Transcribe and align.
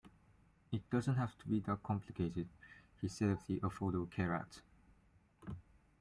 It 0.71 0.89
doesn't 0.89 1.13
have 1.17 1.37
to 1.37 1.47
be 1.47 1.59
that 1.59 1.83
complicated, 1.83 2.47
he 2.99 3.07
said 3.07 3.29
of 3.29 3.45
the 3.45 3.59
Affordable 3.59 4.09
Care 4.09 4.33
Act. 4.33 4.63